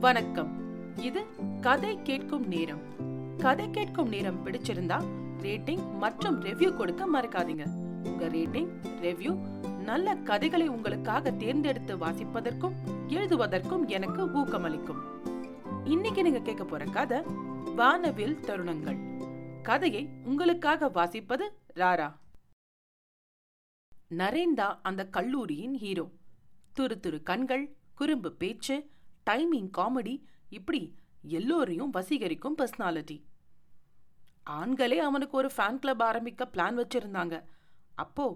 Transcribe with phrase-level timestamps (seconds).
[0.00, 0.50] வணக்கம்.
[0.96, 1.26] இது
[1.60, 2.82] கதை கேட்கும் நேரம்.
[3.36, 5.04] கதை கேட்கும் நேரம் பிடிச்சிருந்தா
[5.38, 7.64] ரேட்டிங் மற்றும் ரிவ்யூ கொடுக்க மறக்காதீங்க.
[8.04, 9.32] உங்க ரேட்டிங் ரிவ்யூ
[9.82, 12.74] நல்ல கதைகளை உங்களுக்காக தேர்ந்தெடுத்து வாசிப்பதற்கும்
[13.08, 15.00] எழுதுவதற்கும் எனக்கு ஊக்கமளிக்கும்.
[15.84, 17.22] இன்னைக்கு நீங்க கேட்க போற கதை
[17.76, 18.98] வானவில் தருணங்கள்.
[19.62, 22.12] கதையை உங்களுக்காக வாசிப்பது ராரா.
[24.10, 26.10] நரேந்தா அந்த கல்லூரியின் ஹீரோ
[26.80, 28.90] துரு துரு கண்கள் குறும்பு பேச்சு
[29.28, 30.14] டைமிங் காமெடி
[30.50, 30.82] இப்படி
[31.38, 33.16] எல்லோரையும் வசீகரிக்கும் பர்சனாலிட்டி
[34.58, 37.34] ஆண்களே அவனுக்கு ஒரு ஃபேன் கிளப் ஆரம்பிக்க பிளான் வச்சிருந்தாங்க.
[37.94, 38.26] அப்போ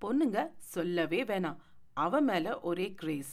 [0.00, 0.38] பொண்ணுங்க
[0.72, 1.60] சொல்லவே வேணாம்.
[1.94, 3.32] அவன் மேல ஒரே craze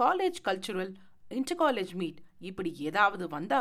[0.00, 0.92] college cultural
[1.28, 3.60] inter college meet இப்படி ஏதாவது வந்தா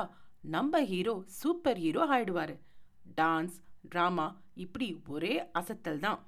[0.56, 2.56] நம்ம ஹீரோ சூப்பர் ஹீரோ ஆயிடுவாரு.
[3.18, 3.58] டான்ஸ்
[3.90, 6.22] டிராமா இப்படி ஒரே அசத்தல் தான்.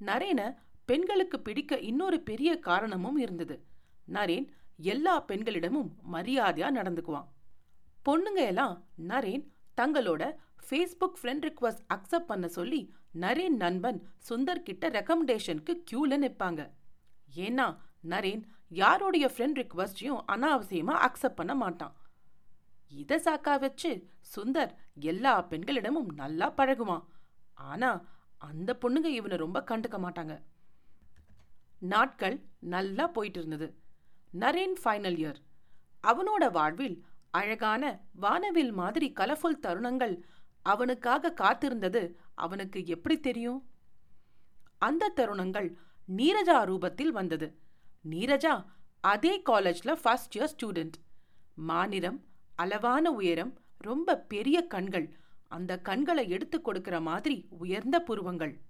[0.00, 0.40] நரேன
[0.84, 3.56] பெண்களுக்கு பிடிக்க இன்னொரு பெரிய காரணமும் இருந்தது.
[4.08, 7.28] நரேன் எல்லா பெண்களிடமும் மரியாதையா நடந்துக்குவான்.
[8.04, 9.44] பொண்ணுங்க எல்லாம் நரேன்
[9.76, 10.36] தங்களோட
[10.68, 16.70] ஃபேஸ்புக் ஃப்ரெண்ட் ரிக்வஸ்ட் அக்செப்ட் பண்ண சொல்லி நரேன் நண்பன் சுந்தர் கிட்ட ரெக்கமெண்டேஷனுக்கு கியூல நிற்பாங்க
[17.36, 17.76] ஏன்னா
[18.08, 21.96] நரேன் யாருடைய ஃப்ரெண்ட் ரிக்வஸ்டையும் அனாவசியமா அக்செப்ட் பண்ண மாட்டான்.
[22.88, 27.04] இதை சாக்கா வச்சு சுந்தர் எல்லா பெண்களிடமும் நல்லா பழகுவான்.
[27.54, 28.04] ஆனா
[28.38, 30.42] அந்த பொண்ணுங்க இவனை ரொம்ப கண்டுக்க மாட்டாங்க.
[31.78, 33.81] நாட்கள் நல்லா போயிட்டு இருந்தது.
[34.40, 35.40] Naren final year.
[36.02, 40.22] அவனோட வாழ்வில் அழகான வானவில் மாதிரி கலர்ஃபுல் தருணங்கள்
[40.62, 43.68] அவனுக்காக காத்திருந்தது அவனுக்கு எப்படி தெரியும்?
[44.78, 45.74] அந்த தருணங்கள்
[46.16, 47.58] நீரஜா ரூபத்தில் வந்தது.
[48.10, 48.64] நீரஜா
[49.00, 50.92] அதே காலேஜ்ல ஃபர்ஸ்ட் இயர் ஸ்டூடெண்ட்
[51.54, 52.24] மாநிலம்
[52.56, 55.16] அளவான உயரம் ரொம்ப பெரிய கண்கள்.
[55.48, 58.60] அந்த கண்களை எடுத்து கொடுக்கிற மாதிரி உயர்ந்த புருவங்கள்.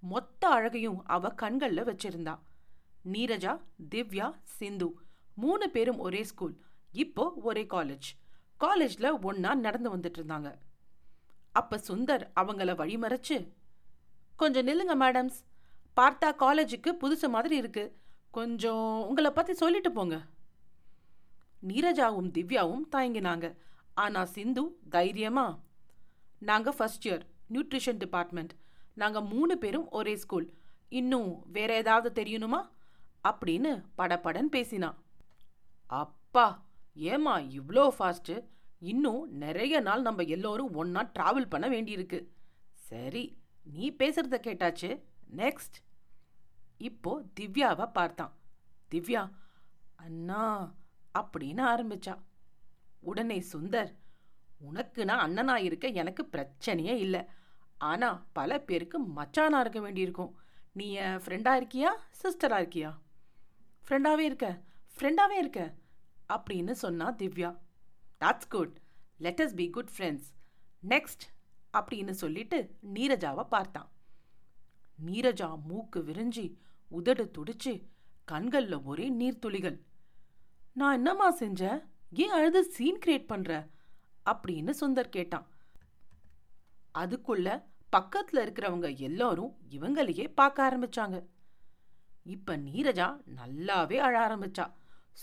[0.00, 2.38] மொத்த அழகையும் அவ கண்கள்ல வச்சிருந்தா.
[3.04, 3.52] நீரஜா
[3.90, 4.88] திவ்யா சிந்து.
[5.34, 6.56] மூணு பேரும் ஒரே ஸ்கூல்
[6.92, 8.08] இப்போ ஒரே காலேஜ்
[8.56, 10.48] காலேஜில் ஒன்றா நடந்து வந்துட்டு இருந்தாங்க.
[11.52, 13.36] அப்போ சுந்தர் அவங்கள வழிமறைச்சு
[14.36, 15.38] கொஞ்சம் நில்லுங்க மேடம்ஸ்
[16.00, 17.84] பார்த்தா காலேஜுக்கு புதுசு மாதிரி இருக்கு.
[18.30, 20.16] கொஞ்சம் உங்களை பற்றி சொல்லிட்டு போங்க.
[21.68, 23.56] நீரஜாவும் திவ்யாவும் தயங்கினாங்க.
[23.94, 25.46] ஆனால் சிந்து தைரியமா
[26.38, 28.52] நாங்கள் ஃபர்ஸ்ட் இயர் நியூட்ரிஷன் டிபார்ட்மெண்ட்
[28.94, 30.46] நாங்கள் மூணு பேரும் ஒரே ஸ்கூல்
[30.88, 32.60] இன்னும் வேற ஏதாவது தெரியணுமா
[33.28, 34.90] அப்படின்னு படப்படன் பேசினா.
[35.84, 36.46] அப்பா
[36.94, 38.34] ஏமா இவ்வளோ ஃபாஸ்ட்டு
[38.78, 42.20] இன்னும் நிறைய நாள் நம்ம எல்லோரும் ஒன்னா டிராவல் பண்ண வேண்டியிருக்கு.
[42.74, 43.24] சரி
[43.64, 44.90] நீ பேசுறத கேட்டாச்சு.
[45.36, 45.78] நெக்ஸ்ட்
[46.78, 48.32] இப்போ திவ்யாவை பார்த்தான்.
[48.90, 49.22] திவ்யா
[49.96, 50.44] அண்ணா
[51.18, 52.14] அப்படின்னு ஆரம்பிச்சா.
[53.00, 53.92] உடனே சுந்தர்
[54.58, 57.22] உனக்கு நான் அண்ணனா இருக்க எனக்கு பிரச்சனையே இல்லை.
[57.78, 60.32] ஆனா பல பேருக்கு மச்சானா இருக்க வேண்டியிருக்கும்.
[60.72, 61.90] நீ என் ஃப்ரெண்டா இருக்கியா
[62.22, 62.90] சிஸ்டரா இருக்கியா?
[63.88, 64.62] ஃப்ரெண்டாவே இருக்க.
[64.98, 65.74] ஃப்ரெண்டாவே இருக்க.
[66.28, 67.58] அப்படின்னு சொன்னா Divya.
[68.20, 68.80] That's good
[69.18, 70.26] let us be good friends
[70.88, 71.24] next
[71.72, 73.90] அப்படின்னு சொல்லிட்டு நீரஜாவை பார்த்தான்.
[75.06, 76.56] நீரஜா மூக்கு விரிஞ்சி
[76.88, 77.84] உதடு துடிச்சு
[78.32, 79.80] கண்கள்ல ஒரே நீர்த்துளிகள்.
[80.72, 83.68] நான் என்னம்மா செஞ்சேன் ஏன் அழுது சீன் கிரியேட் பண்ற?
[84.30, 85.46] அப்படின்னு சுந்தர் கேட்டான்.
[86.98, 87.64] அதுக்குள்ள
[87.96, 91.26] பக்கத்துல இருக்கிறவங்க எல்லாரும் இவங்களையே பார்க்க ஆரம்பிச்சாங்க.
[92.22, 94.72] இப்ப நீரஜா நல்லாவே அழ ஆரம்பிச்சா.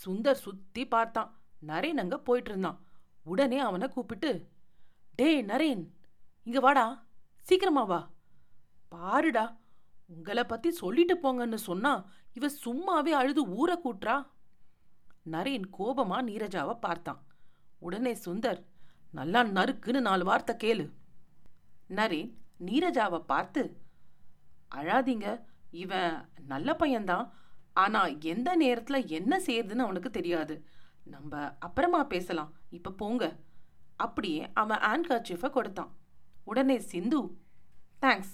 [0.05, 1.35] சுந்தர் சுத்தி பார்த்தான்.
[1.67, 2.79] நரேன் அங்க போயிட்டு இருந்தான்.
[3.23, 4.47] உடனே அவனை கூப்பிட்டு
[5.15, 5.91] டேய் நரேன்
[6.43, 7.05] இங்க வாடா
[7.41, 8.09] சீக்கிரமா வா.
[8.89, 9.57] பாருடா
[10.05, 14.27] உங்களை பத்தி சொல்லிட்டு போங்கன்னு சொன்னா இவ சும்மாவே அழுது ஊற கூட்டுறா.
[15.31, 17.25] நரேன் கோபமா நீரஜாவை பார்த்தான்.
[17.79, 18.65] உடனே சுந்தர்
[19.11, 20.91] நல்லா நறுக்குன்னு நாலு வார்த்தை கேளு.
[21.89, 22.33] நரேன்
[22.65, 23.81] நீரஜாவை பார்த்து
[24.75, 25.45] அழாதீங்க
[25.83, 27.27] இவன் நல்ல பையன்தான்.
[27.73, 30.55] ஆனால் எந்த நேரத்தில் என்ன செய்யறதுன்னு அவனுக்கு தெரியாது.
[31.03, 32.53] நம்ம அப்புறமா பேசலாம்.
[32.69, 33.25] இப்போ போங்க.
[33.95, 35.91] அப்படியே அவன் ஹேண்ட் கொடுத்தான்.
[36.43, 37.19] உடனே சிந்து
[38.01, 38.33] தேங்க்ஸ்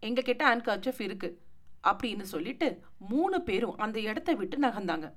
[0.00, 1.38] எங்ககிட்ட கிட்ட இருக்குது
[1.88, 5.14] அப்படின்னு சொல்லிட்டு மூணு பேரும் அந்த இடத்த விட்டு நகர்ந்தாங்க.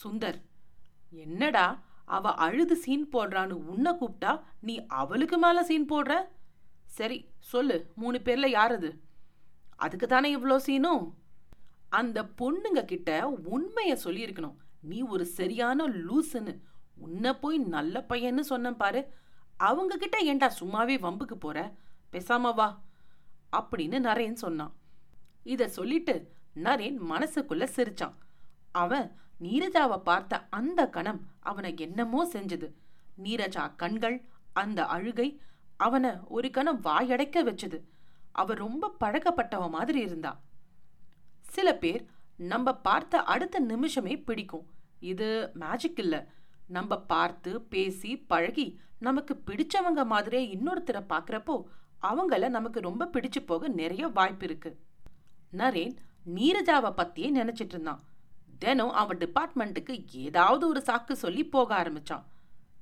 [0.00, 0.38] சுந்தர்
[1.10, 1.66] என்னடா
[2.04, 6.12] அவ அழுது சீன் போடுறான்னு உன்னை கூப்பிட்டா நீ அவளுக்கு மேலே சீன் போடுற?
[6.84, 7.76] சரி சொல்லு.
[7.94, 8.90] மூணு பேரில் யார் அது?
[9.78, 11.12] அதுக்கு தானே இவ்வளோ சீனும்?
[11.88, 14.56] அந்த பொண்ணுங்க கிட்ட உண்மைய சொல்லியிருக்கணும்.
[14.80, 16.60] நீ ஒரு சரியான லூசுன்னு.
[16.96, 19.12] உன்னை போய் நல்ல பையன்னு சொன்னேன் பாரு.
[19.56, 21.74] அவங்க கிட்ட ஏன்டா சும்மாவே வம்புக்கு போற?
[22.12, 22.82] பேசாம வா.
[23.52, 24.74] அப்படின்னு நரேன் சொன்னான்.
[25.42, 28.14] இத சொல்லிட்டு நரேன் மனசுக்குள்ள சிரிச்சான்.
[28.72, 32.72] அவன் நீரஜாவை பார்த்த அந்த கணம் அவனை என்னமோ செஞ்சது.
[33.22, 35.40] நீரஜா கண்கள் அந்த அழுகை
[35.76, 37.80] அவனை ஒரு கணம் வாயடைக்க வச்சது.
[38.40, 40.32] அவ ரொம்ப பழக்கப்பட்டவ மாதிரி இருந்தா.
[41.40, 42.02] சில பேர்
[42.36, 44.66] நம்ம பார்த்த அடுத்த நிமிஷமே பிடிக்கும்.
[45.00, 46.16] இது மேஜிக் இல்ல.
[46.68, 48.66] நம்ம பார்த்து பேசி பழகி
[48.98, 51.56] நமக்கு பிடிச்சவங்க மாதிரியே இன்னொருத்தரை பார்க்குறப்போ
[52.02, 54.70] அவங்கள நமக்கு ரொம்ப பிடிச்சு போக நிறைய வாய்ப்பு இருக்கு.
[55.52, 55.96] நரேன்
[56.34, 58.02] நீரஜாவை பத்தியே நினைச்சிட்டு இருந்தான்.
[58.58, 62.24] தினம் அவன் டிபார்ட்மெண்ட்டுக்கு ஏதாவது ஒரு சாக்கு சொல்லி போக ஆரம்பிச்சான்.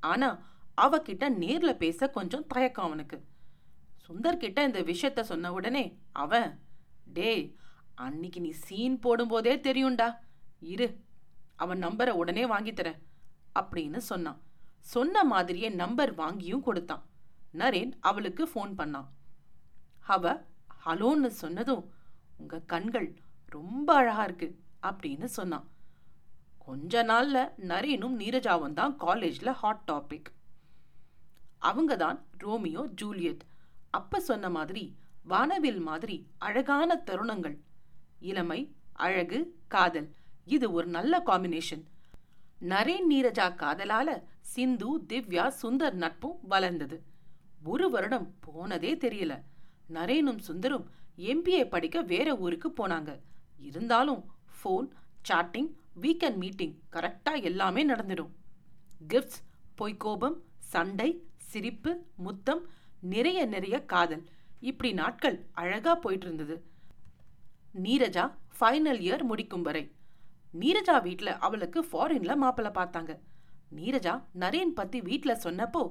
[0.01, 0.29] ஆனா
[0.83, 3.19] அவகிட்ட நேர்ல பேச கொஞ்சம் தயக்கம் அவனுக்கு.
[4.07, 5.85] சுந்தர் கிட்ட இந்த விஷயத்த சொன்ன உடனே
[6.23, 6.51] அவன்
[7.17, 7.45] டேய்
[7.95, 10.09] அன்னைக்கு நீ சீன் போடும்போதே தெரியும்டா.
[10.73, 10.89] இரு
[11.57, 13.01] அவன் நம்பரை உடனே வாங்கித்தரேன்
[13.61, 14.41] அப்படின்னு சொன்னான்.
[14.95, 17.05] சொன்ன மாதிரியே நம்பர் வாங்கியும் கொடுத்தான்.
[17.55, 19.09] நரேன் அவளுக்கு ஃபோன் பண்ணான்.
[20.15, 20.35] அவ
[20.85, 21.85] ஹலோன்னு சொன்னதும்
[22.37, 23.09] உங்க கண்கள்
[23.57, 24.49] ரொம்ப அழகா இருக்கு
[24.83, 25.67] அப்படின்னு சொன்னான்.
[26.67, 27.39] கொஞ்ச நாள்ல
[27.71, 30.31] நரேனும் நீரஜாவும் தான் காலேஜ்ல ஹாட் டாபிக்
[31.69, 33.43] அவங்க தான் ரோமியோ ஜூலியட்
[33.99, 34.85] அப்ப சொன்ன மாதிரி
[35.31, 36.17] வானவில் மாதிரி
[36.47, 37.57] அழகான தருணங்கள்.
[38.31, 38.61] இளமை
[39.05, 39.39] அழகு
[39.75, 40.09] காதல்.
[40.55, 41.85] இது ஒரு நல்ல காம்பினேஷன்
[42.73, 44.11] நரேன் நீரஜா காதலால
[44.53, 46.99] சிந்து திவ்யா சுந்தர் நட்பும் வளர்ந்தது.
[47.73, 49.35] ஒரு வருடம் போனதே தெரியல.
[49.97, 50.87] நரேனும் சுந்தரும்
[51.31, 53.11] எம்பிஏ படிக்க வேற ஊருக்கு போனாங்க.
[53.69, 54.23] இருந்தாலும்
[54.59, 54.89] ஃபோன்
[55.29, 55.71] சாட்டிங்
[56.03, 58.33] வீக்கெண்ட் மீட்டிங் கரெக்டா எல்லாமே நடந்துடும்
[59.09, 59.41] கிஃப்ட்ஸ்
[59.79, 60.37] பொய்க்கோபம்
[60.73, 61.09] சண்டை
[61.51, 61.93] சிரிப்பு
[62.25, 62.63] முத்தம்
[63.01, 64.25] நிறைய நிறைய காதல்.
[64.61, 66.57] இப்படி நாட்கள் அழகா போயிட்டு இருந்தது
[67.85, 68.25] நீரஜா
[68.59, 69.85] ஃபைனல் இயர் முடிக்கும் வரை.
[70.61, 73.19] நீரஜா வீட்டில் அவளுக்கு ஃபாரின்ல மாப்பிள்ள பார்த்தாங்க.
[73.77, 75.83] நீரஜா நரேன் பத்தி வீட்டில் சொன்னப்போ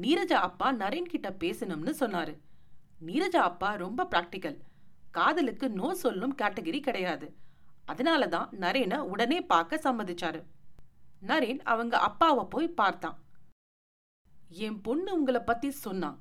[0.00, 2.34] நீரஜா அப்பா நரேன் கிட்ட பேசணும்னு சொன்னாரு.
[3.06, 4.58] நீரஜா அப்பா ரொம்ப ப்ராக்டிக்கல்
[5.10, 7.34] காதலுக்கு நோ சொல்லும் கேட்டகரி கிடையாது.
[7.84, 10.42] அதனால தான் நரேனை உடனே பார்க்க சம்மதிச்சாரு.
[11.26, 13.18] நரேன் அவங்க அப்பாவை போய் பார்த்தான்.
[14.48, 16.18] என் பொண்ணு உங்களை பத்தி சொன்னான்.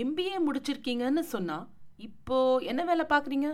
[0.00, 1.58] எம்பிஏ முடிச்சிருக்கீங்கன்னு சொன்னா
[2.08, 2.36] இப்போ
[2.70, 3.48] என்ன வேலை பார்க்குறீங்க?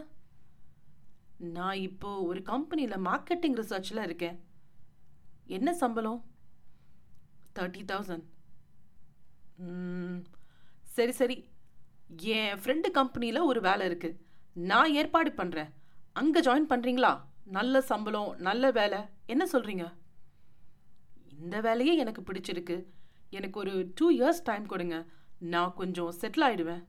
[1.56, 4.36] நான் இப்போ ஒரு கம்பெனியில் மார்க்கெட்டிங் ரிசர்ச்சில் இருக்கேன்.
[5.56, 6.20] என்ன சம்பளம்?
[7.58, 8.26] தேர்ட்டி தௌசண்ட்
[10.96, 11.36] சரி சரி.
[12.38, 14.18] என் ஃப்ரெண்டு கம்பெனியில் ஒரு வேலை இருக்குது
[14.70, 15.70] நான் ஏற்பாடு பண்ணுறேன்
[16.20, 17.12] அங்கே ஜாயின் பண்ணுறீங்களா
[17.56, 19.00] நல்ல சம்பளம் நல்ல வேலை.
[19.32, 19.86] என்ன சொல்கிறீங்க
[21.42, 22.76] இந்த வேலையே எனக்கு பிடிச்சிருக்கு.
[23.36, 24.96] எனக்கு ஒரு டூ இயர்ஸ் டைம் கொடுங்க.
[25.40, 26.84] நான் கொஞ்சம் செட்டில் ஆயிடுவேன்.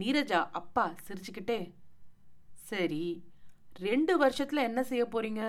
[0.00, 1.74] நீரஜா அப்பா சிரிச்சுக்கிட்டே
[2.70, 3.24] சரி
[3.72, 5.42] ரெண்டு வருஷத்தில் என்ன செய்ய போறீங்க?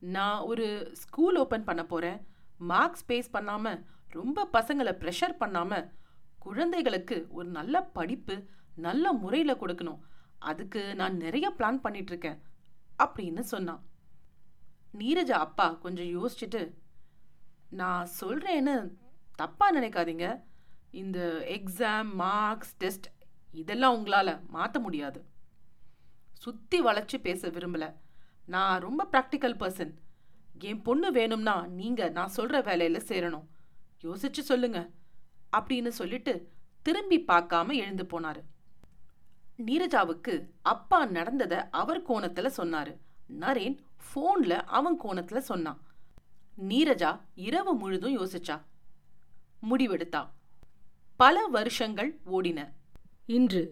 [0.00, 2.18] நான் ஒரு ஸ்கூல் ஓப்பன் பண்ண போகிறேன்
[2.58, 5.90] மார்க்ஸ் பேஸ் பண்ணாமல் ரொம்ப பசங்களை ப்ரெஷர் பண்ணாமல்
[6.38, 8.36] குழந்தைகளுக்கு ஒரு நல்ல படிப்பு
[8.76, 10.00] நல்ல முறையில் கொடுக்கணும்.
[10.38, 12.38] அதுக்கு நான் நிறைய பிளான் பண்ணிகிட்ருக்கேன்
[13.04, 13.82] அப்படின்னு சொன்னான்
[15.00, 16.62] நீரஜா அப்பா கொஞ்சம் யோசிச்சுட்டு
[17.80, 18.74] நான் சொல்கிறேன்னு
[19.38, 20.26] தப்பாக நினைக்காதீங்க.
[20.90, 23.06] இந்த எக்ஸாம் மார்க்ஸ் டெஸ்ட்
[23.52, 25.24] இதெல்லாம் உங்களால் மாற்ற முடியாது.
[26.32, 27.94] சுற்றி வளைச்சி பேச விரும்பல.
[28.46, 29.94] நான் ரொம்ப ப்ராக்டிக்கல் பர்சன்
[30.60, 33.46] என் பொண்ணு வேணும்னா நீங்கள் நான் சொல்கிற வேலையில் சேரணும்.
[34.02, 34.90] யோசிச்சு சொல்லுங்க.
[35.56, 36.48] அப்படின்னு சொல்லிட்டு
[36.82, 38.42] திரும்பி பார்க்காம எழுந்து போனார்.
[39.58, 42.96] நீரஜாவுக்கு அப்பா நடந்ததை அவர் கோணத்தில் சொன்னார்.
[43.40, 45.80] நரேன் ஃபோனில் அவன் கோணத்தில் சொன்னான்.
[46.68, 48.62] நீரஜா இரவு முழுதும் யோசிச்சா.
[49.70, 50.30] முடிவெடுத்தா.
[51.20, 52.60] பல வருஷங்கள் ஓடின.
[53.26, 53.62] இன்று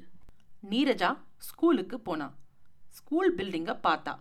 [0.71, 2.35] நீரஜா ஸ்கூலுக்கு போனா.
[2.89, 4.19] ஸ்கூல் பில்டிங்கை பார்த்தா.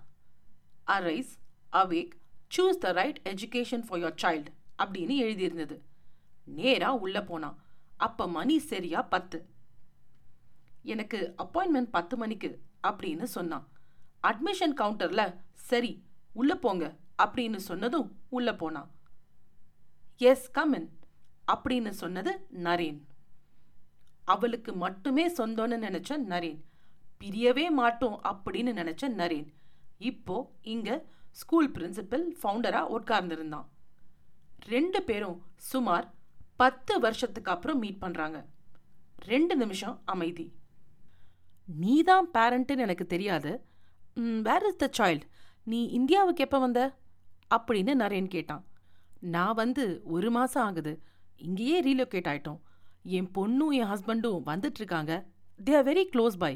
[0.88, 1.32] Arise
[1.72, 2.12] awake
[2.58, 4.46] choose the right education for your child
[4.84, 5.82] அப்படின்னு எழுதியிருந்தது.
[6.46, 7.50] நேரா உள்ள போனா.
[7.98, 9.46] அப்ப மணி சரியா பத்து.
[10.84, 13.68] எனக்கு அப்பாயின்மெண்ட் பத்து மணிக்கு அப்படின்னு சொன்னான்.
[14.24, 16.04] அட்மிஷன் கவுண்டர்ல சரி
[16.34, 18.92] உள்ள போங்க அப்படின்னு சொன்னதும் உள்ள போனான்
[20.18, 20.90] எஸ் கமின்
[21.54, 23.02] அப்படின்னு சொன்னது நரேன்.
[24.28, 26.60] அவளுக்கு மட்டுமே சொந்தம்னு நினைச்ச நரேன்.
[27.24, 29.48] பிரியவே மாட்டோம் அப்படின்னு நினைச்ச நரேன்.
[29.98, 33.66] இப்போ இங்க ஸ்கூல் பிரின்சிபல் ஃபவுண்டரா உட்கார்ந்திருந்தான்.
[34.66, 36.14] ரெண்டு பேரும் சுமார்
[36.56, 38.46] பத்து வருஷத்துக்கு அப்புறம் மீட் பண்றாங்க.
[39.26, 40.46] ரெண்டு நிமிஷம் அமைதி.
[41.66, 43.66] நீதான் பேரண்ட்டுன்னு எனக்கு தெரியாது.
[44.44, 45.22] வேர் இஸ் த சைல்டு
[45.64, 46.82] நீ இந்தியாவுக்கு எப்போ வந்த?
[47.56, 48.66] அப்படின்னு நரேன் கேட்டான்.
[49.20, 51.02] நான் வந்து ஒரு மாதம் ஆகுது.
[51.38, 52.62] இங்கேயே ரீலொகேட் ஆயிட்டோம்.
[53.16, 55.14] என் பொண்ணும் என் ஹஸ்பண்டும் வந்துட்டு இருக்காங்க
[55.66, 56.54] they are very close by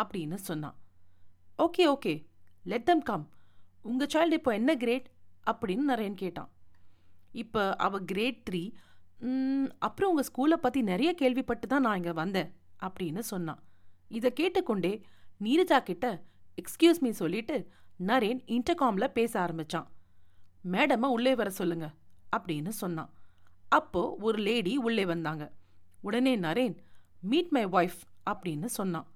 [0.00, 0.76] அப்படின்னு சொன்னான்.
[1.64, 2.14] Okay okay
[2.70, 3.24] let them come
[3.90, 5.08] உங்கள் சைல்டு இப்போ என்ன கிரேட்
[5.50, 6.50] அப்படின்னு நரேன் கேட்டான்.
[7.42, 8.62] இப்போ அவ கிரேட் த்ரீ
[9.86, 12.50] அப்புறம் உங்கள் ஸ்கூலை பற்றி நிறைய கேள்விப்பட்டு தான் நான் இங்கே வந்தேன்
[12.86, 13.60] அப்படின்னு சொன்னான்.
[14.18, 14.92] இதை கேட்டுக்கொண்டே
[15.44, 16.06] நீரஜா கிட்ட
[16.62, 17.56] எக்ஸ்கியூஸ் மீ சொல்லிட்டு
[18.08, 19.86] நரேன் இன்டர்காமில் பேச ஆரம்பிச்சான்.
[20.74, 21.86] மேடமை உள்ளே வர சொல்லுங்க
[22.36, 23.10] அப்படின்னு சொன்னான்.
[23.78, 25.44] அப்போ ஒரு லேடி உள்ளே வந்தாங்க.
[26.00, 26.76] உடனே நரேன்
[27.20, 29.06] மீட் மை ஒய்ஃப் அப்படின்னு சொன்னான்.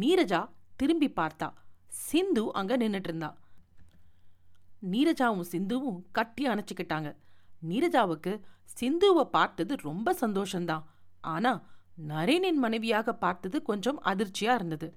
[0.00, 1.52] நீரஜா திரும்பி பார்த்தா
[1.88, 3.38] சிந்து அங்க நின்னுட்டு இருந்தா.
[4.90, 7.16] நீரஜாவும் சிந்துவும் கட்டி அணைச்சிக்கிட்டாங்க.
[7.68, 8.40] நீரஜாவுக்கு
[8.80, 10.82] சிந்துவை பார்த்தது ரொம்ப சந்தோஷம்தான்.
[11.20, 11.68] ஆனா
[12.08, 14.96] நரேனின் மனைவியாக பார்த்தது கொஞ்சம் அதிர்ச்சியா இருந்தது.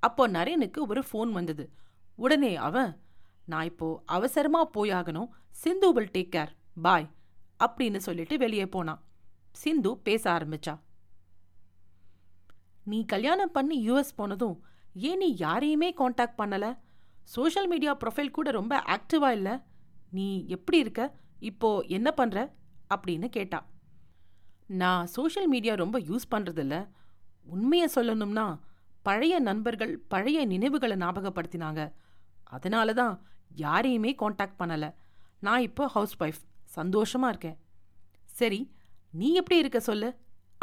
[0.00, 1.72] அப்போ நரேனுக்கு ஒரு ஃபோன் வந்தது.
[2.14, 3.00] உடனே அவன்
[3.46, 5.28] நான் இப்போ அவசரமா போயாகணும்.
[5.50, 6.48] Sindhu will take care.
[6.82, 7.10] Bye.
[7.58, 9.02] அப்படின்னு சொல்லிட்டு வெளியே போனான்.
[9.50, 10.78] சிந்து பேச ஆரம்பிச்சா.
[12.84, 14.64] நீ கல்யாணம் பண்ணி யூஎஸ் போனதும்
[14.94, 16.78] ஏன் நீ யாரையுமே காண்டாக்ட் பண்ணல?
[17.24, 19.64] சோஷியல் மீடியா ப்ரொஃபைல் கூட ரொம்ப ஆக்டிவா இல்ல.
[20.10, 21.16] நீ எப்படி இருக்க?
[21.38, 22.54] இப்போ என்ன பண்ற?
[22.94, 23.66] அப்படின்னு கேட்டா.
[24.66, 26.88] நான் சோஷியல் மீடியா ரொம்ப யூஸ் பண்றதில்ல.
[27.42, 28.58] உண்மையை சொல்லணும்னா
[29.02, 31.92] பழைய நண்பர்கள் பழைய நினைவுகளை ஞாபகப்படுத்தினாங்க.
[32.44, 34.94] அதனால தான் யாரையுமே காண்டாக்ட் பண்ணல.
[35.40, 36.42] நான் இப்போ ஹவுஸ் ஒய்ஃப்
[36.76, 37.58] சந்தோஷமா இருக்கேன்.
[38.24, 38.72] சரி
[39.10, 40.16] நீ எப்படி இருக்க சொல்லு?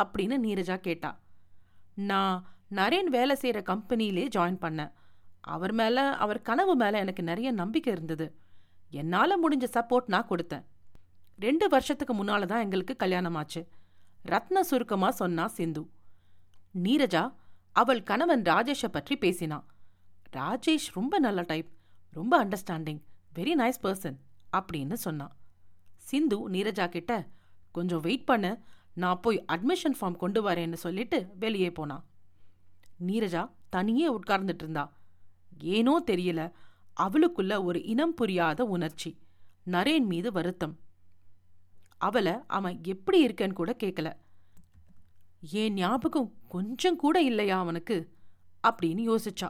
[0.04, 1.20] அப்படின்னு நீரஜா கேட்டா.
[1.96, 4.92] நான் நரேன் வேலை செய்கிற கம்பெனியிலே ஜாயின் பண்ணேன்.
[5.42, 8.36] அவர் மேலே அவர் கனவு மேலே எனக்கு நிறைய நம்பிக்கை இருந்தது.
[8.90, 10.66] என்னால் முடிஞ்ச சப்போர்ட் நான் கொடுத்தேன்.
[11.38, 13.68] ரெண்டு வருஷத்துக்கு முன்னால தான் எங்களுக்கு கல்யாணம் ஆச்சு
[14.28, 15.90] ரத்ன சுருக்கமா சொன்னா சிந்து.
[16.84, 17.34] நீரஜா
[17.72, 19.66] அவள் கணவன் ராஜேஷை பற்றி பேசினான்
[20.36, 21.70] ராஜேஷ் ரொம்ப நல்ல டைப்
[22.10, 23.02] ரொம்ப அண்டர்ஸ்டாண்டிங்
[23.36, 24.18] வெரி நைஸ் பர்சன்
[24.58, 25.36] அப்படின்னு சொன்னான்
[25.98, 27.28] சிந்து நீரஜா கிட்ட
[27.78, 28.52] கொஞ்சம் வெயிட் பண்ணு.
[28.94, 32.06] நான் போய் அட்மிஷன் ஃபார்ம் கொண்டு வரேன்னு சொல்லிட்டு வெளியே போனான்
[33.08, 34.86] நீரஜா தனியே உட்கார்ந்துட்டு இருந்தா.
[35.64, 36.52] ஏனோ தெரியல.
[37.00, 39.12] அவளுக்குள்ள ஒரு இனம் புரியாத உணர்ச்சி.
[39.66, 40.80] நரேன் மீது வருத்தம்.
[41.98, 44.14] அவளை அவன் எப்படி இருக்கேன்னு கூட கேட்கல
[45.52, 47.98] ஏன் ஞாபகம் கொஞ்சம் கூட இல்லையா அவனுக்கு?
[48.68, 49.50] அப்படின்னு யோசிச்சா.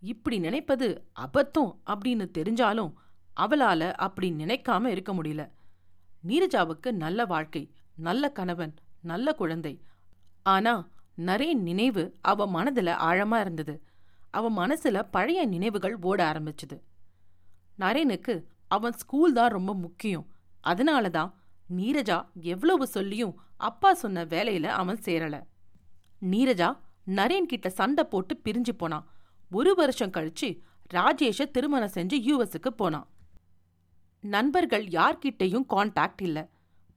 [0.00, 0.88] இப்படி நினைப்பது
[1.20, 2.92] அபத்தம் அப்படின்னு தெரிஞ்சாலும்
[3.40, 5.42] அவளால அப்படி நினைக்காம இருக்க முடியல.
[6.26, 7.62] நீரஜாவுக்கு நல்ல வாழ்க்கை
[7.96, 9.74] நல்ல கணவன் நல்ல குழந்தை.
[10.42, 10.74] ஆனா
[11.18, 13.74] நரேன் நினைவு அவ மனதுல ஆழமா இருந்தது.
[14.30, 16.76] அவ மனசுல பழைய நினைவுகள் ஓட ஆரம்பிச்சது.
[17.78, 18.34] நரேனுக்கு
[18.68, 20.26] அவன் ஸ்கூல் தான் ரொம்ப முக்கியம்.
[20.60, 21.30] அதனால தான்
[21.76, 22.18] நீரஜா
[22.52, 25.36] எவ்வளவு சொல்லியும் அப்பா சொன்ன வேலையில அவன் சேரல.
[26.30, 26.68] நீரஜா
[27.18, 29.06] நரேன் கிட்ட சண்டை போட்டு பிரிஞ்சு போனான்
[29.50, 30.48] ஒரு வருஷம் கழிச்சு
[30.94, 33.06] ராஜேஷ திருமணம் செஞ்சு யூஎஸ்க்கு போனான்
[34.26, 36.38] நண்பர்கள் யார்கிட்டையும் கான்டாக்ட் இல்ல.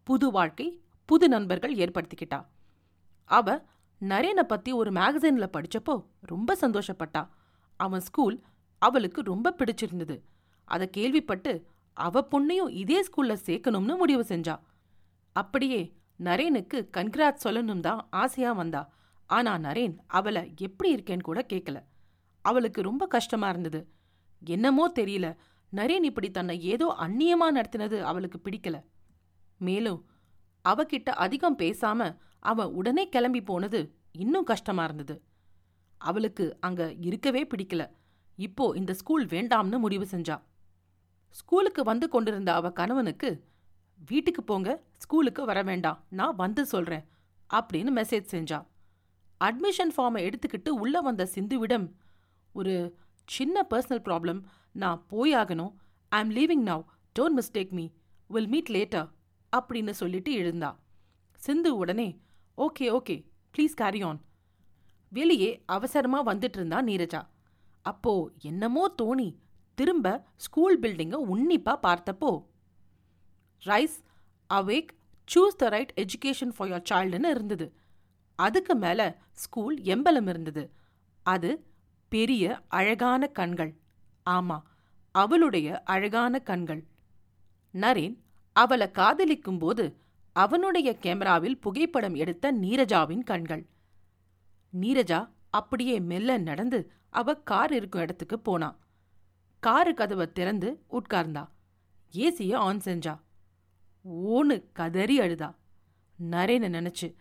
[0.03, 0.67] புது வாழ்க்கை
[1.05, 2.45] புது நண்பர்கள் ஏற்படுத்திக்கிட்டா.
[3.29, 3.63] அவ
[4.01, 7.27] நரேனை பத்தி ஒரு மேகசின்ல படிச்சப்போ ரொம்ப சந்தோஷப்பட்டா.
[7.79, 8.37] அவன் ஸ்கூல்
[8.81, 10.15] அவளுக்கு ரொம்ப பிடிச்சிருந்தது.
[10.65, 14.59] அதை கேள்விப்பட்டு அவ பொண்ணையும் இதே ஸ்கூல்ல சேர்க்கணும்னு முடிவு செஞ்சா.
[15.35, 15.81] அப்படியே
[16.23, 18.81] நரேனுக்கு கன்கிராட் சொல்லணும் தான் ஆசையா வந்தா.
[19.29, 21.83] ஆனா நரேன் அவளை எப்படி இருக்கேன்னு கூட கேட்கல
[22.45, 23.87] அவளுக்கு ரொம்ப கஷ்டமா இருந்தது.
[24.45, 25.27] என்னமோ தெரியல.
[25.77, 28.77] நரேன் இப்படி தன்னை ஏதோ அந்நியமா நடத்தினது அவளுக்கு பிடிக்கல.
[29.57, 29.99] மேலும்
[30.65, 33.79] அவகிட்ட அதிகம் பேசாம அவ உடனே கிளம்பி போனது
[34.11, 35.15] இன்னும் கஷ்டமா இருந்தது.
[35.97, 37.83] அவளுக்கு அங்க இருக்கவே பிடிக்கல.
[38.37, 40.37] இப்போ இந்த ஸ்கூல் வேண்டாம்னு முடிவு செஞ்சா.
[41.35, 43.29] ஸ்கூலுக்கு வந்து கொண்டிருந்த அவ கணவனுக்கு
[43.99, 47.05] வீட்டுக்கு போங்க ஸ்கூலுக்கு வர வேண்டாம் நான் வந்து சொல்றேன்
[47.49, 48.59] அப்படின்னு மெசேஜ் செஞ்சா.
[49.41, 51.85] அட்மிஷன் ஃபார்மை எடுத்துக்கிட்டு உள்ள வந்த சிந்துவிடம்
[52.53, 52.73] ஒரு
[53.27, 54.39] சின்ன பர்சனல் ப்ராப்ளம்
[54.71, 55.73] நான் போயாகணும்.
[56.09, 56.83] I am leaving now
[57.19, 57.89] don't mistake me
[58.27, 59.09] will meet later
[59.57, 60.75] அப்படின்னு சொல்லிட்டு எழுந்தா.
[61.35, 62.19] சிந்து உடனே
[62.57, 63.25] okay okay
[63.57, 64.21] please carry on
[65.09, 67.27] வெளியே அவசரமா வந்துட்டு இருந்தா நீரஜா.
[67.81, 69.35] அப்போ என்னமோ தோணி
[69.75, 72.45] திரும்ப ஸ்கூல் பில்டிங்கை உன்னிப்பா பார்த்தப்போ
[73.65, 73.99] rise
[74.53, 74.89] awake
[75.35, 77.73] choose the right education for your சைல்டுன்னு இருந்தது.
[78.35, 80.71] அதுக்கு மேல ஸ்கூல் எம்பலம் இருந்தது.
[81.23, 81.65] அது
[82.09, 83.78] பெரிய அழகான கண்கள்.
[84.29, 84.57] ஆமா
[85.15, 86.81] அவளுடைய அழகான கண்கள்.
[87.73, 88.15] நரேன்
[88.55, 89.85] அவளை காதலிக்கும் போது
[90.35, 93.63] அவனுடைய கேமராவில் புகைப்படம் எடுத்த நீரஜாவின் கண்கள்.
[94.81, 95.19] நீரஜா
[95.49, 98.69] அப்படியே மெல்ல நடந்து அவ கார் இருக்கும் இடத்துக்கு போனா.
[99.59, 101.43] காரு கதவை திறந்து உட்கார்ந்தா.
[102.13, 103.15] ஏசிய ஆன் செஞ்சா.
[104.09, 105.49] ஓனு கதறி அழுதா.
[106.31, 107.15] நரேன நினைச்சு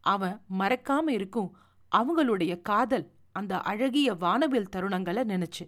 [0.00, 1.50] அவன் மறக்காம இருக்கும்
[1.92, 5.64] அவங்களுடைய காதல் அந்த அழகிய வானவில் தருணங்களை நினைச்சு.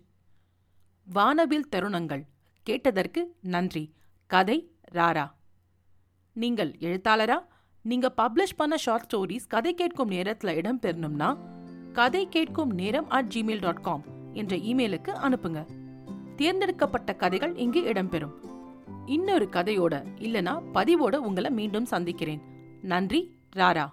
[1.13, 2.23] வானவில் தருணங்கள்
[2.63, 3.95] கேட்டதற்கு நன்றி.
[4.27, 5.31] கதை ராரா.
[6.33, 7.39] நீங்கள் எழுத்தாளரா?
[7.83, 11.37] நீங்கள் பப்ளிஷ் பண்ண ஷார்ட் ஸ்டோரிஸ் கதை கேட்கும் நேரத்தில் இடம் பெறணும்னா
[11.93, 15.67] கதை கேட்கும் நேரம் அட் ஜிமெயில் டாட் காம் என்ற இமெயிலுக்கு அனுப்புங்க.
[16.37, 18.33] தேர்ந்தெடுக்கப்பட்ட கதைகள் இங்கு இடம்பெறும்.
[19.07, 22.43] இன்னொரு கதையோட இல்லனா பதிவோட உங்களை மீண்டும் சந்திக்கிறேன்.
[22.83, 23.93] நன்றி ராரா.